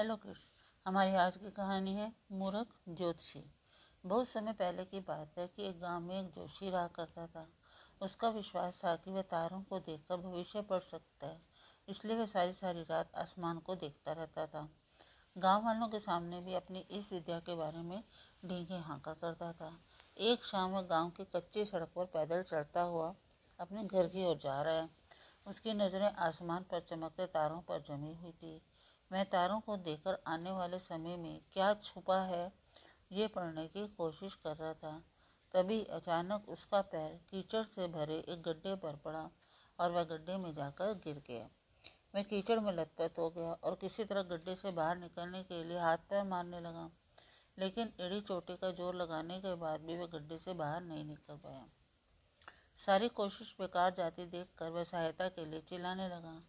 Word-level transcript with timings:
Hello 0.00 0.14
kids 0.16 0.46
हमारी 0.86 1.14
आज 1.14 1.36
की 1.36 1.50
कहानी 1.50 1.94
है 1.94 2.06
मूर्ख 2.32 2.68
ज्योतिषी। 2.88 3.42
बहुत 4.04 4.28
समय 4.28 4.52
पहले 4.52 4.84
की 4.84 5.00
बात 5.00 5.34
है 5.38 5.46
कि 5.46 5.66
एक 5.68 5.80
गाँव 5.80 6.00
में 6.00 6.14
एक 6.20 6.30
जोशी 6.30 6.70
रहा 6.70 6.86
करता 6.86 7.26
था। 7.26 7.46
उसका 8.00 8.28
विश्वास 8.28 8.78
था 8.84 8.94
कि 8.96 9.10
वह 9.10 9.22
तारों 9.22 9.60
को 9.62 9.78
देखकर 9.78 10.16
भविष्य 10.16 10.62
पढ़ 10.62 10.80
सकता 10.80 11.26
है, 11.26 11.40
इसलिए 11.88 12.16
वह 12.16 12.26
सारी 12.26 12.52
सारी 12.52 12.82
रात 12.82 13.12
आसमान 13.14 13.58
को 13.58 13.74
देखता 13.74 14.12
रहता 14.12 14.46
था। 14.46 14.66
गाँव 15.36 15.64
वालों 15.64 15.88
के 15.88 15.98
सामने 15.98 16.40
भी 16.40 16.54
अपनी 16.54 16.86
इस 16.90 17.12
विद्या 17.12 17.38
के 17.38 17.54
बारे 17.54 17.82
में 17.82 18.02
ढींगे 18.44 18.78
हाँका 18.78 19.14
करता 19.14 19.52
था। 19.52 19.72
एक 20.16 20.44
शाम 20.44 20.70
वह 20.70 20.82
गाँव 20.82 21.10
की 21.10 21.24
कच्ची 21.24 21.64
सड़क 21.64 21.92
पर 21.96 22.04
पैदल 22.04 22.42
चलता 22.42 22.82
हुआ 22.82 23.14
अपने 23.58 23.84
घर 23.84 24.06
की 24.06 24.24
ओर 24.24 24.38
जा 24.38 24.60
रहा 24.62 24.74
है। 24.74 24.88
उसकी 25.46 25.74
नज़रें 25.74 26.10
आसमान 26.10 26.62
पर 26.62 26.80
चमकते 26.80 27.26
तारों 27.26 27.60
पर 27.60 27.82
जमी 27.82 28.14
हुई 28.14 28.32
थी। 28.32 28.60
मैं 29.10 29.24
तारों 29.26 29.60
को 29.60 29.76
देखकर 29.78 30.18
आने 30.28 30.50
वाले 30.52 30.78
समय 30.80 31.16
में 31.18 31.40
क्या 31.52 31.72
छुपा 31.76 32.20
है, 32.24 32.50
ये 33.10 33.26
पढ़ने 33.28 33.66
की 33.68 33.86
कोशिश 33.94 34.34
कर 34.44 34.56
रहा 34.56 34.72
था। 34.74 34.92
तभी 35.54 35.82
अचानक 35.92 36.48
उसका 36.48 36.80
पैर 36.82 37.18
कीचड़ 37.30 37.62
से 37.66 37.86
भरे 37.90 38.18
एक 38.28 38.42
गड्ढे 38.42 38.74
पर 38.76 38.96
पड़ा 39.04 39.28
और 39.78 39.90
वह 39.92 40.04
गड्ढे 40.06 40.36
में 40.36 40.52
जाकर 40.54 40.92
गिर 41.04 41.22
गया। 41.28 41.48
मैं 42.14 42.24
कीचड़ 42.24 42.58
में 42.60 42.72
लतपत 42.72 43.18
हो 43.18 43.28
गया 43.30 43.52
और 43.54 43.74
किसी 43.80 44.04
तरह 44.04 44.22
गड्ढे 44.30 44.54
से 44.56 44.70
बाहर 44.72 44.96
निकलने 44.98 45.42
के 45.44 45.62
लिए 45.64 45.78
हाथ 45.78 46.06
पैर 46.10 46.22
मारने 46.26 46.60
लगा, 46.60 46.88
लेकिन 47.58 47.92
एड़ी 48.00 48.20
चोटी 48.22 48.56
का 48.56 48.70
ज़ोर 48.72 48.94
लगाने 48.96 49.38
के 49.40 49.54
बाद 49.56 49.80
भी 49.80 49.96
वह 49.96 50.06
गड्ढे 50.08 50.38
से 50.38 50.52
बाहर 50.54 50.82
नहीं 50.82 51.04
निकल 51.04 51.36
पाया। 51.38 51.66
सारी 52.84 53.08
कोशिश 53.10 53.54
बेकार 53.60 53.94
जाती 53.94 54.26
देख 54.28 54.46
कर 54.58 54.70
वह 54.70 54.84
सहायता 54.84 55.28
के 55.30 55.44
लिए 55.44 55.60
चिल्लाने 55.68 56.08
लगा। 56.08 56.40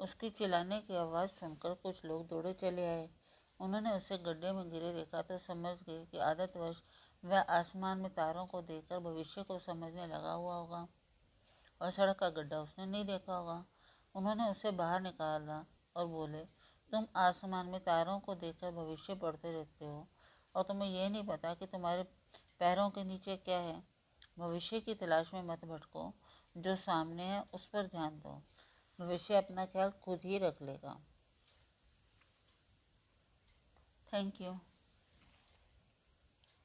उसकी 0.00 0.30
चिल्लाने 0.30 0.80
की 0.80 0.96
आवाज़ 0.96 1.30
सुनकर 1.30 1.74
कुछ 1.74 2.04
लोग 2.04 2.26
दौड़े 2.26 2.52
चले 2.52 2.86
आए। 2.86 3.08
उन्होंने 3.60 3.90
उसे 3.90 4.18
गड्ढे 4.18 4.52
में 4.52 4.70
गिरे 4.70 4.92
देखा 4.92 5.22
तो 5.22 5.38
समझ 5.38 5.76
गए 5.82 6.04
कि 6.06 6.18
आदतवश 6.18 6.82
वह 7.24 7.40
आसमान 7.40 7.98
में 7.98 8.10
तारों 8.14 8.46
को 8.46 8.60
देखकर 8.62 8.98
भविष्य 8.98 9.42
को 9.42 9.58
समझने 9.58 10.06
लगा 10.06 10.32
हुआ 10.32 10.54
होगा 10.54 10.86
और 11.80 11.90
सड़क 11.90 12.18
का 12.18 12.28
गड्ढा 12.30 12.58
उसने 12.58 12.86
नहीं 12.86 13.04
देखा 13.04 13.36
होगा। 13.36 13.64
उन्होंने 14.14 14.50
उसे 14.50 14.70
बाहर 14.70 15.00
निकाला 15.00 15.64
और 15.96 16.06
बोले, 16.06 16.44
तुम 16.92 17.06
आसमान 17.16 17.66
में 17.66 17.80
तारों 17.80 18.18
को 18.20 18.34
देखकर 18.34 18.70
भविष्य 18.70 19.14
पढ़ते 19.14 19.52
रहते 19.52 19.84
हो 19.84 20.06
और 20.54 20.62
तुम्हें 20.62 20.90
यह 20.90 21.08
नहीं 21.08 21.26
पता 21.26 21.54
कि 21.54 21.66
तुम्हारे 21.66 22.02
पैरों 22.60 22.90
के 22.90 23.04
नीचे 23.04 23.36
क्या 23.36 23.58
है। 23.58 23.82
भविष्य 24.38 24.80
की 24.80 24.94
तलाश 24.94 25.30
में 25.34 25.42
मत 25.42 25.64
भटको, 25.64 26.12
जो 26.56 26.76
सामने 26.76 27.22
है 27.22 27.44
उस 27.52 27.66
पर 27.66 27.86
ध्यान 27.86 28.18
दो। 28.18 28.40
भविष्य 28.98 29.34
अपना 29.34 29.64
ख्याल 29.66 29.90
खुद 30.02 30.20
ही 30.24 30.38
रख 30.38 30.62
लेगा। 30.62 30.96
Thank 34.12 34.40
you 34.40 34.58